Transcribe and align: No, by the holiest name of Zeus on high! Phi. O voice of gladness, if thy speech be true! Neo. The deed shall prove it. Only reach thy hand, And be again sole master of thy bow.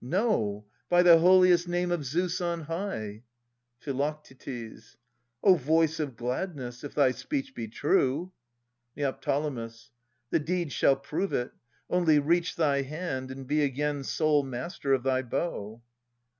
No, 0.03 0.65
by 0.89 1.03
the 1.03 1.19
holiest 1.19 1.67
name 1.67 1.91
of 1.91 2.03
Zeus 2.03 2.41
on 2.41 2.61
high! 2.61 3.21
Phi. 3.81 4.77
O 5.43 5.53
voice 5.53 5.99
of 5.99 6.15
gladness, 6.15 6.83
if 6.83 6.95
thy 6.95 7.11
speech 7.11 7.53
be 7.53 7.67
true! 7.67 8.31
Neo. 8.95 9.11
The 9.11 10.39
deed 10.43 10.71
shall 10.71 10.95
prove 10.95 11.33
it. 11.33 11.51
Only 11.87 12.17
reach 12.17 12.55
thy 12.55 12.81
hand, 12.81 13.29
And 13.29 13.45
be 13.45 13.61
again 13.61 14.03
sole 14.03 14.41
master 14.41 14.91
of 14.93 15.03
thy 15.03 15.21
bow. 15.21 15.83